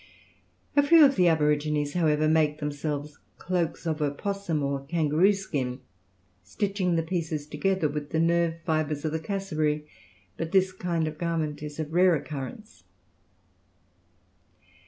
[0.75, 5.79] A few of the aborigines, however, make themselves cloaks of opossum or kangaroo skin,
[6.41, 9.85] stitching the pieces together with the nerve fibres of the cassowary;
[10.37, 12.83] but this kind of garment is of rare occurrence.